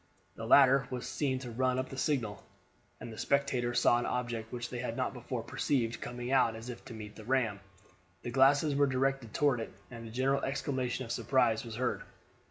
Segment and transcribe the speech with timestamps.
[0.33, 2.43] The latter was seen to run up a signal,
[2.99, 6.69] and the spectators saw an object which they had not before perceived coming out as
[6.71, 7.59] if to meet the ram.
[8.23, 12.01] The glasses were directed toward it, and a general exclamation of surprise was heard.